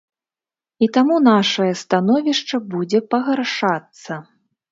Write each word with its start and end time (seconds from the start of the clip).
І 0.85 0.87
таму 0.95 1.17
нашае 1.27 1.67
становішча 1.83 2.61
будзе 2.73 2.99
пагаршацца. 3.13 4.21